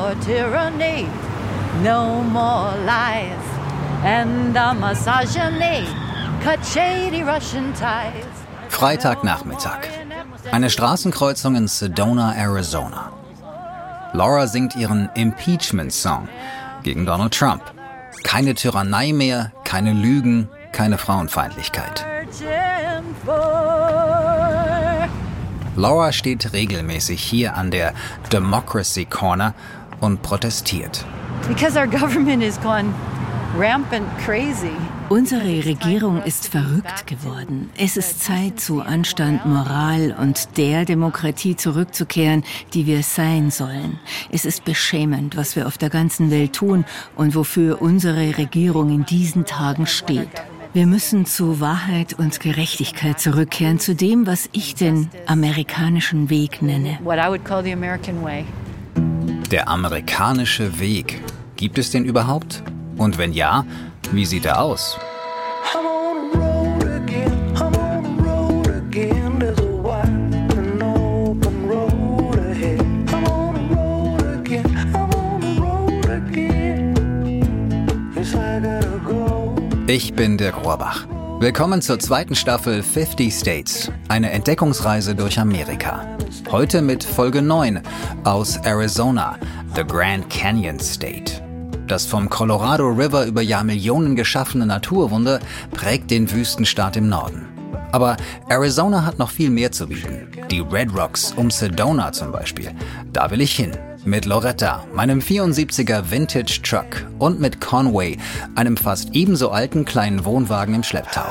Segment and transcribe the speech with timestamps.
[0.00, 1.06] more tyranny,
[1.82, 3.46] no more lies,
[4.02, 5.86] and a misogyny
[6.42, 8.24] cut shady Russian ties.
[8.70, 9.80] Freitagnachmittag.
[10.52, 13.12] Eine Straßenkreuzung in Sedona, Arizona.
[14.14, 16.28] Laura singt ihren Impeachment-Song
[16.82, 17.62] gegen Donald Trump.
[18.24, 22.06] Keine Tyrannei mehr, keine Lügen, keine Frauenfeindlichkeit.
[25.76, 27.94] Laura steht regelmäßig hier an der
[28.32, 29.54] Democracy Corner
[30.00, 31.04] und protestiert.
[31.48, 32.92] Because our government is gone
[33.56, 34.72] rampant crazy.
[35.08, 37.70] Unsere Regierung ist verrückt geworden.
[37.76, 43.98] Es ist Zeit, zu Anstand, Moral und der Demokratie zurückzukehren, die wir sein sollen.
[44.30, 46.84] Es ist beschämend, was wir auf der ganzen Welt tun
[47.16, 50.30] und wofür unsere Regierung in diesen Tagen steht.
[50.72, 57.00] Wir müssen zu Wahrheit und Gerechtigkeit zurückkehren, zu dem, was ich den amerikanischen Weg nenne.
[59.50, 61.20] Der amerikanische Weg.
[61.56, 62.62] Gibt es den überhaupt?
[62.96, 63.64] Und wenn ja,
[64.12, 64.96] wie sieht er aus?
[79.88, 81.08] Ich bin Dirk Rohrbach.
[81.40, 86.19] Willkommen zur zweiten Staffel 50 States, eine Entdeckungsreise durch Amerika.
[86.50, 87.80] Heute mit Folge 9
[88.24, 89.38] aus Arizona,
[89.74, 91.42] The Grand Canyon State.
[91.86, 95.40] Das vom Colorado River über Jahrmillionen geschaffene Naturwunder
[95.72, 97.46] prägt den Wüstenstaat im Norden.
[97.92, 98.16] Aber
[98.48, 100.28] Arizona hat noch viel mehr zu bieten.
[100.50, 102.70] Die Red Rocks um Sedona zum Beispiel.
[103.12, 103.72] Da will ich hin.
[104.04, 108.16] Mit Loretta, meinem 74er Vintage Truck und mit Conway,
[108.54, 111.26] einem fast ebenso alten kleinen Wohnwagen im Schlepptau.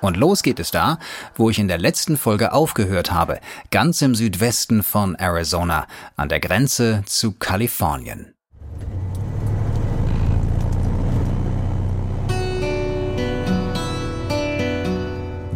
[0.00, 0.98] Und los geht es da,
[1.34, 5.86] wo ich in der letzten Folge aufgehört habe, ganz im Südwesten von Arizona,
[6.16, 8.34] an der Grenze zu Kalifornien.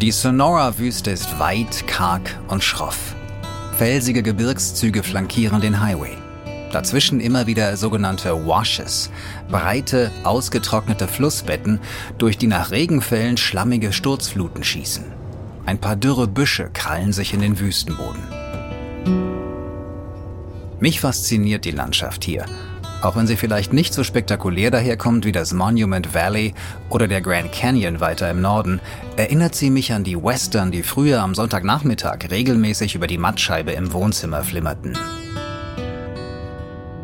[0.02, 3.14] Die Sonora-Wüste ist weit, karg und schroff.
[3.78, 6.21] Felsige Gebirgszüge flankieren den Highway.
[6.72, 9.10] Dazwischen immer wieder sogenannte Washes,
[9.50, 11.80] breite, ausgetrocknete Flussbetten,
[12.18, 15.04] durch die nach Regenfällen schlammige Sturzfluten schießen.
[15.66, 18.22] Ein paar dürre Büsche krallen sich in den Wüstenboden.
[20.80, 22.46] Mich fasziniert die Landschaft hier,
[23.02, 26.54] auch wenn sie vielleicht nicht so spektakulär daherkommt wie das Monument Valley
[26.88, 28.80] oder der Grand Canyon weiter im Norden,
[29.16, 33.92] erinnert sie mich an die Western, die früher am Sonntagnachmittag regelmäßig über die Mattscheibe im
[33.92, 34.96] Wohnzimmer flimmerten.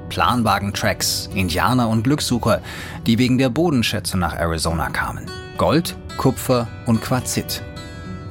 [0.08, 2.60] Planwagen-Tracks, Indianer und Glückssucher,
[3.06, 5.26] die wegen der Bodenschätze nach Arizona kamen.
[5.56, 7.62] Gold, Kupfer und Quarzit.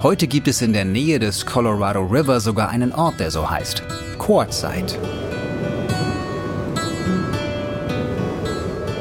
[0.02, 3.82] Heute gibt es in der Nähe des Colorado River sogar einen Ort, der so heißt.
[4.20, 4.98] Quartzsite.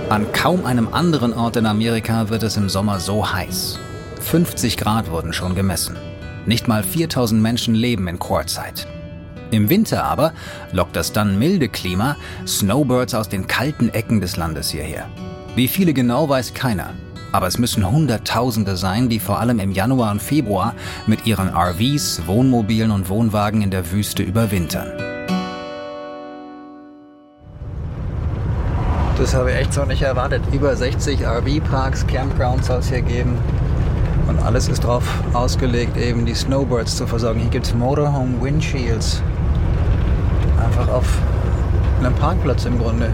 [0.09, 3.79] An kaum einem anderen Ort in Amerika wird es im Sommer so heiß.
[4.21, 5.97] 50 Grad wurden schon gemessen.
[6.47, 8.87] Nicht mal 4000 Menschen leben in Quartzsite.
[9.51, 10.33] Im Winter aber
[10.73, 15.09] lockt das dann milde Klima Snowbirds aus den kalten Ecken des Landes hierher.
[15.55, 16.91] Wie viele genau weiß keiner.
[17.33, 20.75] Aber es müssen Hunderttausende sein, die vor allem im Januar und Februar
[21.07, 24.91] mit ihren RVs, Wohnmobilen und Wohnwagen in der Wüste überwintern.
[29.19, 30.43] Das habe ich echt so nicht erwartet.
[30.53, 33.39] Über 60 RV-Parks, Campgrounds soll es hier geben.
[34.29, 37.41] Und alles ist darauf ausgelegt, eben die Snowbirds zu versorgen.
[37.41, 39.23] Hier gibt es Motorhome Windshields
[40.67, 41.07] einfach auf
[42.01, 43.11] einem Parkplatz im Grunde.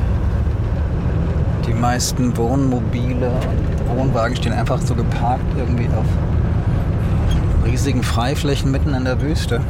[1.66, 6.06] Die meisten Wohnmobile und Wohnwagen stehen einfach so geparkt irgendwie auf
[7.64, 9.60] riesigen Freiflächen mitten in der Wüste.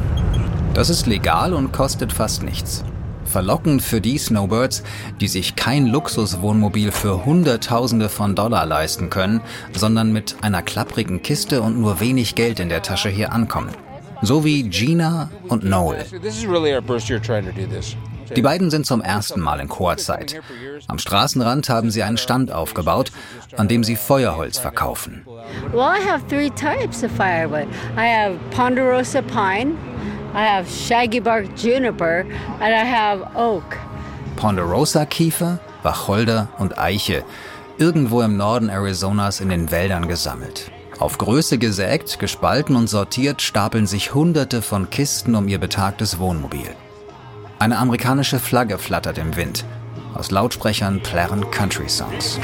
[0.73, 2.83] Das ist legal und kostet fast nichts.
[3.25, 4.83] Verlockend für die Snowbirds,
[5.21, 9.41] die sich kein Luxuswohnmobil für Hunderttausende von Dollar leisten können,
[9.73, 13.69] sondern mit einer klapprigen Kiste und nur wenig Geld in der Tasche hier ankommen
[14.23, 16.05] so wie Gina und Noel.
[18.35, 20.41] Die beiden sind zum ersten Mal in Quartzsite.
[20.87, 23.11] Am Straßenrand haben sie einen Stand aufgebaut,
[23.57, 25.25] an dem sie Feuerholz verkaufen.
[25.71, 27.67] Well, I have three types of firewood.
[27.97, 29.75] I have ponderosa pine,
[30.33, 32.25] I have shaggy bark juniper,
[32.59, 33.77] and I have oak.
[34.35, 37.23] Ponderosa Kiefer, Wacholder und Eiche,
[37.77, 40.71] irgendwo im Norden Arizonas in den Wäldern gesammelt.
[40.99, 46.69] Auf Größe gesägt, gespalten und sortiert stapeln sich Hunderte von Kisten um ihr betagtes Wohnmobil.
[47.59, 49.65] Eine amerikanische Flagge flattert im Wind.
[50.13, 52.39] Aus Lautsprechern plärren Country-Songs.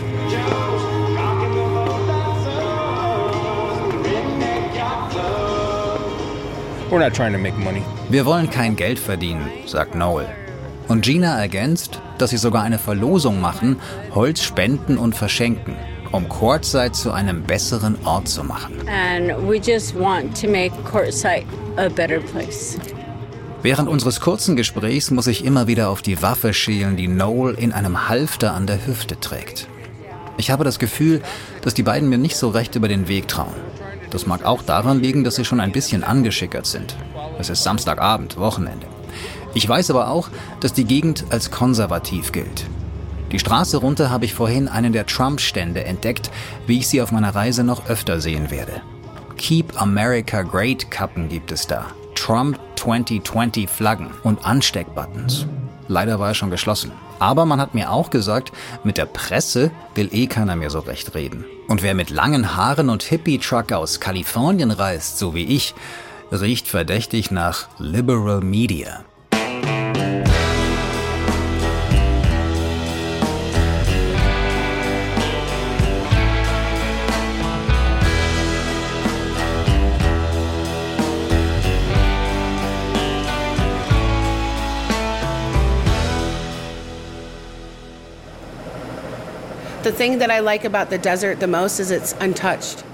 [8.10, 10.28] Wir wollen kein Geld verdienen, sagt Noel.
[10.88, 13.80] Und Gina ergänzt, dass sie sogar eine Verlosung machen,
[14.16, 15.76] Holz spenden und verschenken,
[16.12, 18.76] um Quartzsite zu einem besseren Ort zu machen.
[18.88, 21.46] And we just want to make Quartzsite
[21.78, 22.78] a better place.
[23.62, 27.74] Während unseres kurzen Gesprächs muss ich immer wieder auf die Waffe schielen, die Noel in
[27.74, 29.68] einem Halfter an der Hüfte trägt.
[30.38, 31.22] Ich habe das Gefühl,
[31.62, 33.56] dass die beiden mir nicht so recht über den Weg trauen.
[34.12, 36.96] Das mag auch daran liegen, dass sie schon ein bisschen angeschickert sind.
[37.38, 38.88] Es ist Samstagabend, Wochenende.
[39.54, 40.30] Ich weiß aber auch,
[40.62, 42.66] dass die Gegend als konservativ gilt.
[43.32, 46.32] Die Straße runter habe ich vorhin einen der Trump-Stände entdeckt,
[46.66, 48.82] wie ich sie auf meiner Reise noch öfter sehen werde.
[49.38, 51.86] Keep America Great Kappen gibt es da.
[52.16, 55.46] Trump 2020 Flaggen und Ansteckbuttons.
[55.88, 56.92] Leider war er schon geschlossen.
[57.20, 58.52] Aber man hat mir auch gesagt,
[58.84, 61.46] mit der Presse will eh keiner mehr so recht reden.
[61.68, 65.76] Und wer mit langen Haaren und Hippie-Truck aus Kalifornien reist, so wie ich,
[66.32, 69.04] riecht verdächtig nach Liberal Media.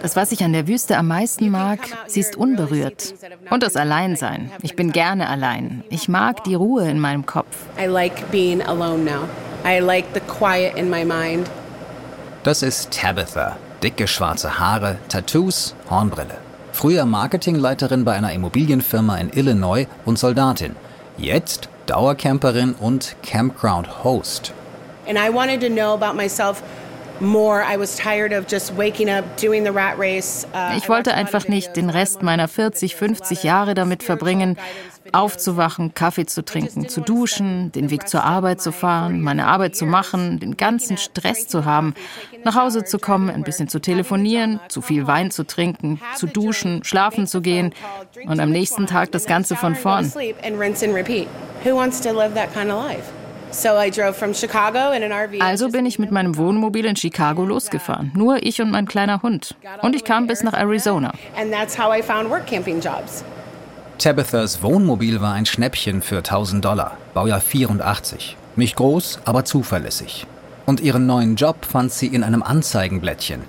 [0.01, 3.13] Das, was ich an der Wüste am meisten mag, sie ist unberührt.
[3.49, 4.51] Und das Alleinsein.
[4.61, 5.83] Ich bin gerne allein.
[5.89, 7.55] Ich mag die Ruhe in meinem Kopf.
[12.43, 13.57] Das ist Tabitha.
[13.81, 16.37] Dicke schwarze Haare, Tattoos, Hornbrille.
[16.71, 20.75] Früher Marketingleiterin bei einer Immobilienfirma in Illinois und Soldatin.
[21.17, 24.53] Jetzt Dauercamperin und Campground-Host.
[25.07, 26.63] And I wanted to know about myself
[30.77, 34.57] ich wollte einfach nicht den Rest meiner 40, 50 Jahre damit verbringen,
[35.11, 39.85] aufzuwachen, Kaffee zu trinken, zu duschen, den Weg zur Arbeit zu fahren, meine Arbeit zu
[39.85, 41.93] machen, den ganzen Stress zu haben,
[42.43, 46.83] nach Hause zu kommen, ein bisschen zu telefonieren, zu viel Wein zu trinken, zu duschen,
[46.83, 47.73] schlafen zu gehen
[48.25, 50.11] und am nächsten Tag das Ganze von vorn.
[51.63, 53.24] Who wants to live that kind of life?
[55.41, 58.11] Also bin ich mit meinem Wohnmobil in Chicago losgefahren.
[58.15, 59.55] Nur ich und mein kleiner Hund.
[59.81, 61.13] Und ich kam bis nach Arizona.
[63.97, 68.35] Tabithas Wohnmobil war ein Schnäppchen für 1000 Dollar, Baujahr 84.
[68.57, 70.27] Nicht groß, aber zuverlässig.
[70.65, 73.43] Und ihren neuen Job fand sie in einem Anzeigenblättchen.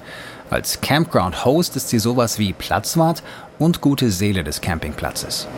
[0.49, 3.25] Als Campground-Host ist sie sowas wie Platzwart
[3.59, 5.49] und gute Seele des Campingplatzes.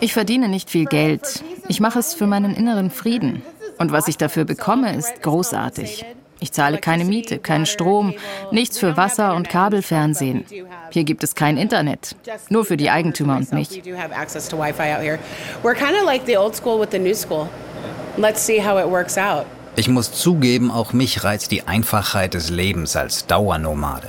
[0.00, 1.42] Ich verdiene nicht viel Geld.
[1.68, 3.42] Ich mache es für meinen inneren Frieden.
[3.78, 6.04] Und was ich dafür bekomme, ist großartig.
[6.42, 8.14] Ich zahle keine Miete, keinen Strom,
[8.50, 10.44] nichts für Wasser und Kabelfernsehen.
[10.90, 12.16] Hier gibt es kein Internet,
[12.48, 13.80] nur für die Eigentümer und mich.
[19.76, 24.08] Ich muss zugeben, auch mich reizt die Einfachheit des Lebens als Dauernomade.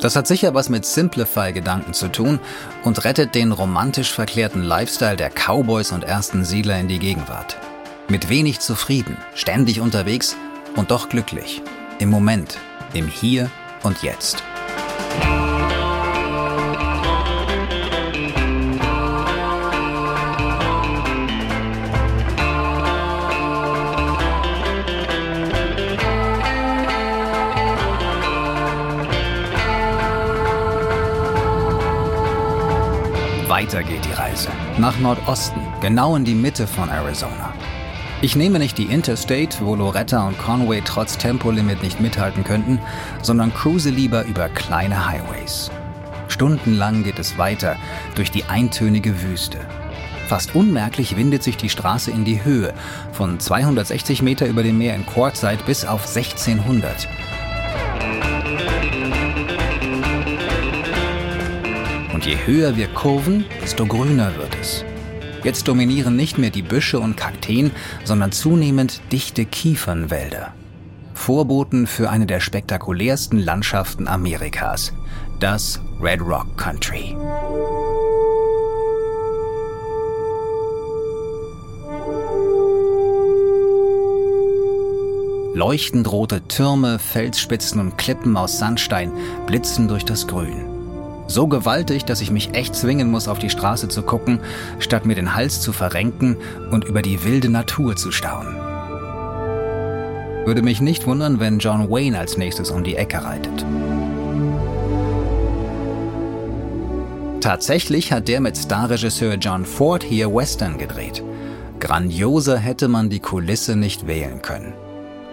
[0.00, 2.38] Das hat sicher was mit Simplify-Gedanken zu tun
[2.84, 7.56] und rettet den romantisch verklärten Lifestyle der Cowboys und ersten Siedler in die Gegenwart.
[8.08, 10.36] Mit wenig zufrieden, ständig unterwegs
[10.76, 11.62] und doch glücklich.
[11.98, 12.58] Im Moment,
[12.92, 13.50] im Hier
[13.82, 14.42] und Jetzt.
[34.78, 37.54] Nach Nordosten, genau in die Mitte von Arizona.
[38.20, 42.78] Ich nehme nicht die Interstate, wo Loretta und Conway trotz Tempolimit nicht mithalten könnten,
[43.22, 45.70] sondern cruise lieber über kleine Highways.
[46.28, 47.76] Stundenlang geht es weiter
[48.16, 49.60] durch die eintönige Wüste.
[50.26, 52.74] Fast unmerklich windet sich die Straße in die Höhe,
[53.12, 57.08] von 260 Meter über dem Meer in Quartzsite bis auf 1600.
[62.26, 64.84] je höher wir kurven, desto grüner wird es.
[65.44, 67.70] Jetzt dominieren nicht mehr die Büsche und Kakteen,
[68.02, 70.52] sondern zunehmend dichte Kiefernwälder.
[71.14, 74.92] Vorboten für eine der spektakulärsten Landschaften Amerikas,
[75.38, 77.16] das Red Rock Country.
[85.54, 89.12] Leuchtend rote Türme, Felsspitzen und Klippen aus Sandstein
[89.46, 90.75] blitzen durch das Grün.
[91.28, 94.40] So gewaltig, dass ich mich echt zwingen muss, auf die Straße zu gucken,
[94.78, 96.36] statt mir den Hals zu verrenken
[96.70, 98.56] und über die wilde Natur zu staunen.
[100.46, 103.66] Würde mich nicht wundern, wenn John Wayne als nächstes um die Ecke reitet.
[107.40, 111.22] Tatsächlich hat der mit Starregisseur John Ford hier Western gedreht.
[111.80, 114.72] Grandioser hätte man die Kulisse nicht wählen können.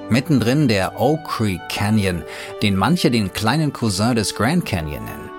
[0.09, 2.23] Mittendrin der Oak Creek Canyon,
[2.61, 5.32] den manche den kleinen Cousin des Grand Canyon nennen.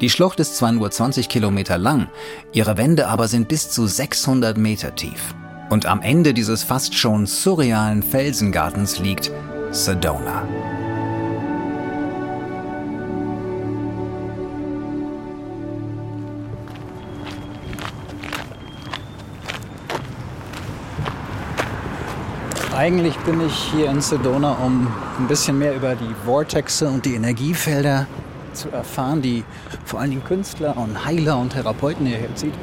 [0.00, 2.08] Die Schlucht ist zwar nur 20 Kilometer lang,
[2.52, 5.34] ihre Wände aber sind bis zu 600 Meter tief.
[5.68, 9.30] Und am Ende dieses fast schon surrealen Felsengartens liegt
[9.72, 10.48] Sedona.
[22.74, 24.86] Eigentlich bin ich hier in Sedona, um
[25.18, 28.06] ein bisschen mehr über die Vortexe und die Energiefelder
[28.52, 29.44] zu erfahren, die
[29.84, 32.54] vor allen Dingen Künstler und Heiler und Therapeuten hierher zieht.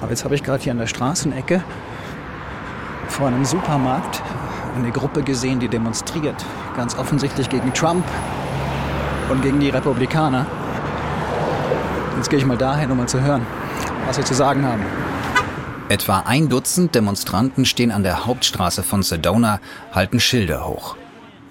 [0.00, 1.62] Aber jetzt habe ich gerade hier an der Straßenecke
[3.08, 4.22] vor einem Supermarkt
[4.76, 6.44] eine Gruppe gesehen, die demonstriert.
[6.76, 8.04] Ganz offensichtlich gegen Trump
[9.28, 10.46] und gegen die Republikaner.
[12.16, 13.46] Jetzt gehe ich mal dahin, um mal zu hören,
[14.06, 14.82] was sie zu sagen haben.
[15.88, 19.60] Etwa ein Dutzend Demonstranten stehen an der Hauptstraße von Sedona,
[19.92, 20.96] halten Schilder hoch.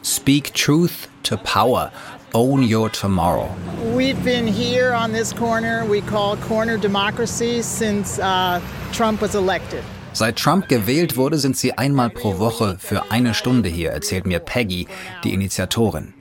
[0.04, 1.92] Speak truth to power.
[2.38, 3.50] Own your tomorrow.
[3.96, 8.62] We've been here on this corner we call corner democracy since uh,
[8.94, 9.84] Trump was elected.
[10.14, 14.38] Seit Trump gewählt wurde, sind sie einmal pro Woche für eine Stunde hier, erzählt mir
[14.38, 14.88] Peggy,
[15.24, 16.14] die Initiatorin.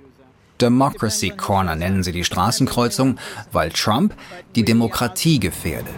[0.59, 3.19] Democracy Corner nennen sie die Straßenkreuzung,
[3.53, 4.15] weil Trump
[4.55, 5.91] die Demokratie gefährde.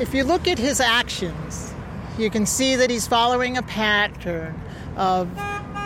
[0.00, 1.74] If you look at his actions,
[2.16, 4.54] you can see that he's following a pattern
[4.96, 5.28] of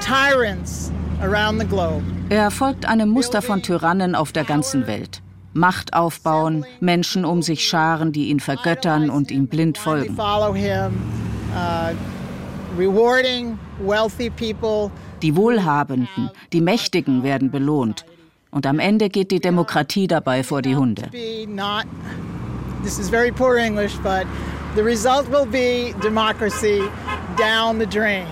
[0.00, 0.92] tyrants.
[1.20, 5.20] Er folgt einem Muster von Tyrannen auf der ganzen Welt.
[5.52, 10.16] Macht aufbauen, Menschen um sich scharen, die ihn vergöttern und ihm blind folgen.
[10.18, 10.54] Uh,
[15.20, 18.06] die Wohlhabenden, die Mächtigen werden belohnt.
[18.50, 21.10] Und am Ende geht die Demokratie dabei vor die Hunde.
[22.82, 24.26] This is very poor English, but
[24.74, 26.82] the result will be democracy
[27.36, 28.26] down the drain.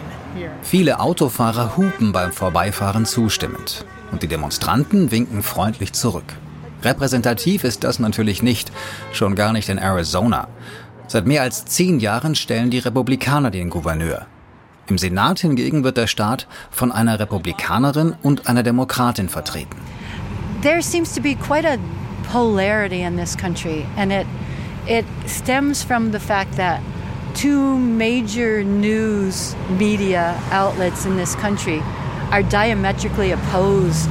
[0.62, 6.34] Viele Autofahrer hupen beim Vorbeifahren zustimmend und die Demonstranten winken freundlich zurück.
[6.82, 8.70] Repräsentativ ist das natürlich nicht,
[9.12, 10.48] schon gar nicht in Arizona.
[11.06, 14.26] Seit mehr als zehn Jahren stellen die Republikaner den Gouverneur.
[14.88, 19.76] Im Senat hingegen wird der Staat von einer Republikanerin und einer Demokratin vertreten.
[20.62, 21.76] There seems to be quite a
[22.32, 24.26] polarity in this country, and it
[24.86, 26.80] it stems from the fact that
[27.34, 31.80] two major news media outlets in this country
[32.30, 34.10] are diametrically opposed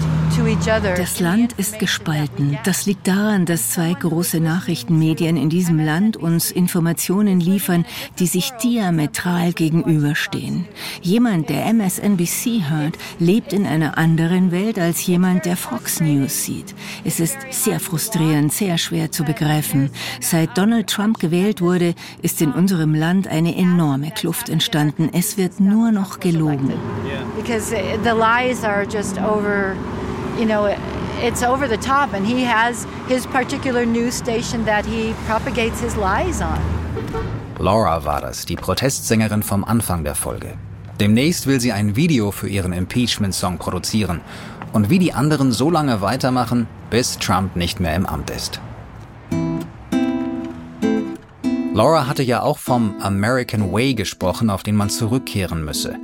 [0.97, 2.59] Das Land ist gespalten.
[2.63, 7.85] Das liegt daran, dass zwei große Nachrichtenmedien in diesem Land uns Informationen liefern,
[8.19, 10.65] die sich diametral gegenüberstehen.
[11.01, 16.75] Jemand, der MSNBC hört, lebt in einer anderen Welt als jemand, der Fox News sieht.
[17.03, 19.89] Es ist sehr frustrierend, sehr schwer zu begreifen.
[20.21, 25.09] Seit Donald Trump gewählt wurde, ist in unserem Land eine enorme Kluft entstanden.
[25.13, 26.73] Es wird nur noch gelogen.
[27.35, 29.75] Because the lies are just over
[30.37, 30.67] you know,
[31.21, 35.95] it's over the top, and he has his particular news station that he propagates his
[35.95, 36.59] lies on.
[37.59, 40.57] Laura war das, die Protestsängerin vom Anfang der Folge.
[40.99, 44.21] Demnächst will sie ein Video für ihren Impeachment-Song produzieren
[44.73, 48.59] und wie die anderen so lange weitermachen, bis Trump nicht mehr im Amt ist.
[51.73, 55.95] Laura hatte ja auch vom American Way gesprochen, auf den man zurückkehren müsse.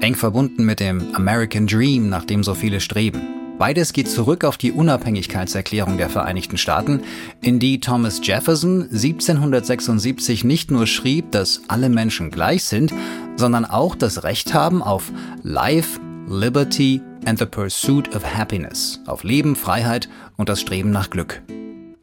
[0.00, 3.39] Eng verbunden mit dem American Dream, nach dem so viele streben.
[3.60, 7.02] Beides geht zurück auf die Unabhängigkeitserklärung der Vereinigten Staaten,
[7.42, 12.94] in die Thomas Jefferson 1776 nicht nur schrieb, dass alle Menschen gleich sind,
[13.36, 15.12] sondern auch das Recht haben auf
[15.42, 21.42] Life, Liberty and the Pursuit of Happiness, auf Leben, Freiheit und das Streben nach Glück.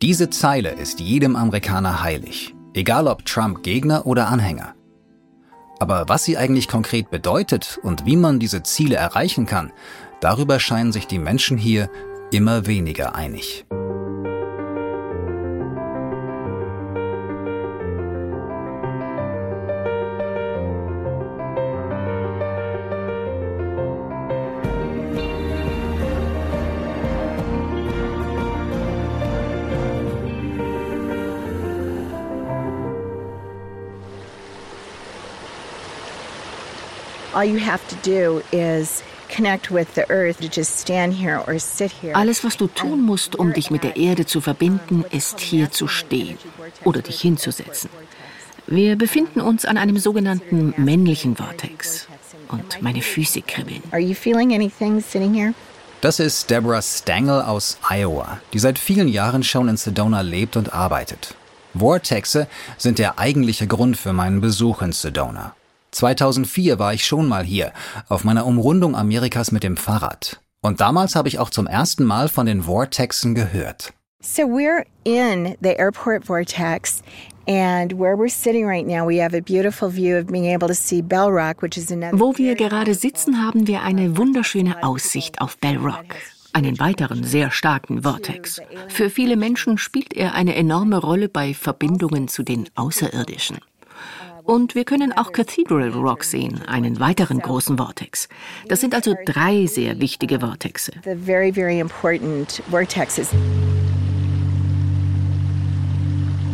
[0.04, 4.76] Diese Zeile ist jedem Amerikaner heilig, egal ob Trump Gegner oder Anhänger.
[5.80, 9.72] Aber was sie eigentlich konkret bedeutet und wie man diese Ziele erreichen kann,
[10.20, 11.90] Darüber scheinen sich die Menschen hier
[12.32, 13.66] immer weniger einig.
[37.38, 39.04] all you have to do is
[42.14, 45.88] alles, was du tun musst, um dich mit der Erde zu verbinden, ist hier zu
[45.88, 46.38] stehen
[46.84, 47.90] oder dich hinzusetzen.
[48.68, 52.08] Wir befinden uns an einem sogenannten männlichen Vortex
[52.50, 53.82] und meine Füße kribbeln.
[53.92, 55.54] Are you feeling anything sitting here?
[56.02, 60.74] Das ist Deborah Stangl aus Iowa, die seit vielen Jahren schon in Sedona lebt und
[60.74, 61.34] arbeitet.
[61.74, 65.56] Vortexe sind der eigentliche Grund für meinen Besuch in Sedona.
[65.92, 67.72] 2004 war ich schon mal hier,
[68.10, 70.40] auf meiner Umrundung Amerikas mit dem Fahrrad.
[70.62, 73.94] Und damals habe ich auch zum ersten Mal von den Vortexen gehört.
[74.22, 77.02] So we're in the airport vortex
[77.48, 80.74] and where we're sitting right now we have a beautiful view of being able to
[80.74, 85.40] see Bell Rock, which is another Wo wir gerade sitzen, haben wir eine wunderschöne Aussicht
[85.40, 86.16] auf Bell Rock,
[86.52, 88.60] einen weiteren sehr starken Vortex.
[88.90, 93.60] Für viele Menschen spielt er eine enorme Rolle bei Verbindungen zu den Außerirdischen.
[94.48, 98.30] Und wir können auch Cathedral Rock sehen, einen weiteren großen Vortex.
[98.70, 100.94] Das sind also drei sehr wichtige Vortexe.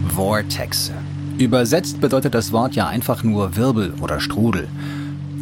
[0.10, 0.94] Vortexe.
[1.38, 4.68] Übersetzt bedeutet das Wort ja einfach nur Wirbel oder Strudel.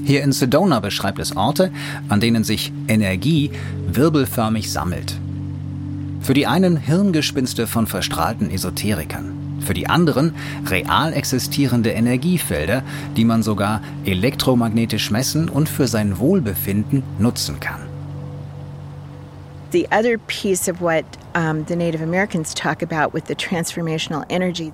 [0.03, 1.71] Hier in Sedona beschreibt es Orte,
[2.09, 3.51] an denen sich Energie
[3.87, 5.17] wirbelförmig sammelt.
[6.19, 9.40] Für die einen Hirngespinste von verstrahlten Esoterikern,
[9.71, 10.35] für die anderen
[10.65, 12.83] real existierende Energiefelder,
[13.15, 17.79] die man sogar elektromagnetisch messen und für sein Wohlbefinden nutzen kann.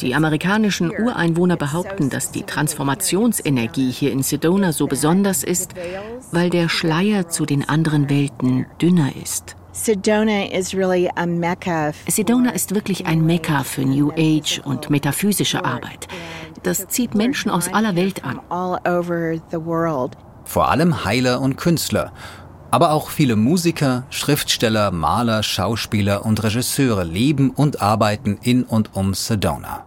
[0.01, 5.75] Die amerikanischen Ureinwohner behaupten, dass die Transformationsenergie hier in Sedona so besonders ist,
[6.31, 9.55] weil der Schleier zu den anderen Welten dünner ist.
[9.77, 11.93] Sedona is really a mecca.
[12.09, 16.07] Sedona ist wirklich ein Mekka für New Age und metaphysische Arbeit.
[16.63, 18.41] Das zieht Menschen aus aller Welt an.
[18.49, 20.17] all over the world.
[20.45, 22.11] Vor allem Heiler und Künstler.
[22.71, 29.13] Aber auch viele Musiker, Schriftsteller, Maler, Schauspieler und Regisseure leben und arbeiten in und um
[29.13, 29.86] Sedona.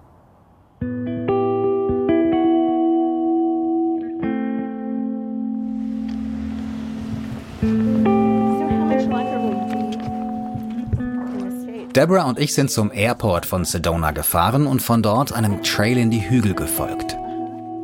[11.95, 16.11] Deborah und ich sind zum Airport von Sedona gefahren und von dort einem Trail in
[16.11, 17.17] die Hügel gefolgt.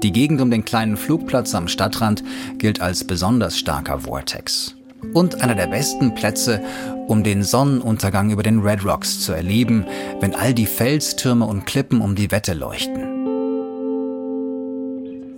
[0.02, 2.22] Die Gegend um den kleinen Flugplatz am Stadtrand
[2.58, 4.76] gilt als besonders starker Vortex.
[5.12, 6.62] Und einer der besten Plätze,
[7.08, 9.84] um den Sonnenuntergang über den Red Rocks zu erleben,
[10.20, 13.16] wenn all die Felstürme und Klippen um die Wette leuchten.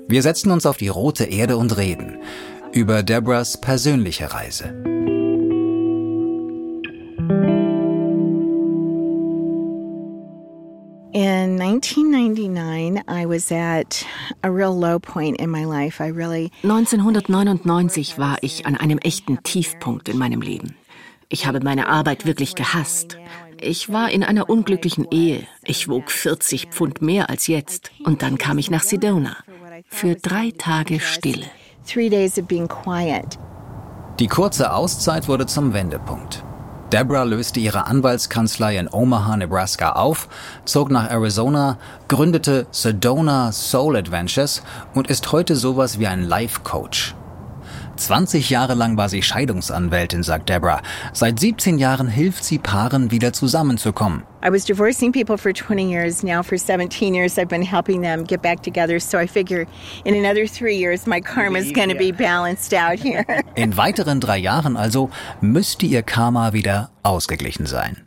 [0.08, 2.18] Wir setzen uns auf die rote Erde und reden
[2.72, 4.97] über Deborahs persönliche Reise.
[16.62, 20.76] 1999 war ich an einem echten Tiefpunkt in meinem Leben.
[21.28, 23.18] Ich habe meine Arbeit wirklich gehasst.
[23.60, 25.46] Ich war in einer unglücklichen Ehe.
[25.64, 27.90] Ich wog 40 Pfund mehr als jetzt.
[28.04, 29.36] Und dann kam ich nach Sedona.
[29.88, 31.46] Für drei Tage Stille.
[34.20, 36.44] Die kurze Auszeit wurde zum Wendepunkt.
[36.92, 40.26] Deborah löste ihre Anwaltskanzlei in Omaha, Nebraska auf,
[40.64, 41.76] zog nach Arizona,
[42.08, 44.62] gründete Sedona Soul Adventures
[44.94, 47.14] und ist heute sowas wie ein Life Coach.
[47.98, 50.82] 20 Jahre lang war sie Scheidungsanwältin, sagt Deborah.
[51.12, 54.22] Seit 17 Jahren hilft sie Paaren, wieder zusammenzukommen.
[54.42, 56.22] I was divorcing people for 20 years.
[56.22, 59.00] Now, for 17 years, I've been helping them get back together.
[59.00, 59.66] So I figure
[60.04, 63.24] in another three years, my karma is going to be balanced out here.
[63.56, 68.06] In weiteren drei Jahren also müsste ihr Karma wieder ausgeglichen sein.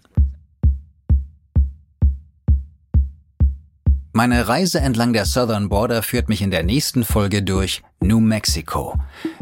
[4.13, 8.95] Meine Reise entlang der Southern Border führt mich in der nächsten Folge durch New Mexico,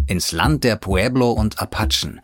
[0.08, 2.22] ins Land der Pueblo und Apachen,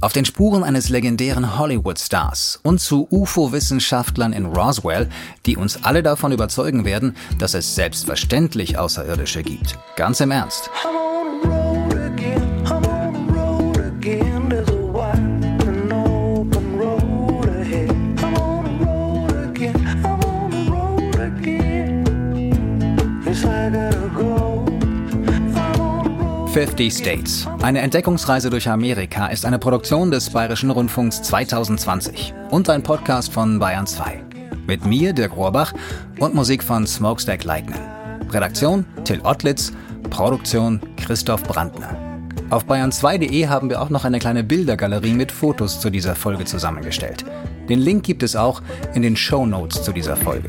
[0.00, 5.08] auf den Spuren eines legendären Hollywood-Stars und zu UFO-Wissenschaftlern in Roswell,
[5.44, 9.78] die uns alle davon überzeugen werden, dass es selbstverständlich Außerirdische gibt.
[9.96, 10.70] Ganz im Ernst.
[26.56, 27.46] 50 States.
[27.60, 33.58] Eine Entdeckungsreise durch Amerika ist eine Produktion des Bayerischen Rundfunks 2020 und ein Podcast von
[33.58, 34.22] Bayern 2.
[34.66, 35.74] Mit mir, Dirk Rohrbach,
[36.18, 37.82] und Musik von Smokestack Lightning.
[38.30, 39.70] Redaktion Till Ottlitz,
[40.08, 41.94] Produktion Christoph Brandner.
[42.48, 47.26] Auf bayern2.de haben wir auch noch eine kleine Bildergalerie mit Fotos zu dieser Folge zusammengestellt.
[47.68, 48.62] Den Link gibt es auch
[48.94, 50.48] in den Show Notes zu dieser Folge.